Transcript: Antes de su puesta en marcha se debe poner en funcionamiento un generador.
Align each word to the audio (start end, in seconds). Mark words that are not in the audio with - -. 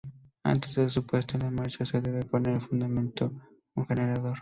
Antes 0.43 0.73
de 0.73 0.89
su 0.89 1.05
puesta 1.05 1.37
en 1.37 1.53
marcha 1.53 1.85
se 1.85 2.01
debe 2.01 2.25
poner 2.25 2.53
en 2.53 2.61
funcionamiento 2.61 3.31
un 3.75 3.85
generador. 3.85 4.39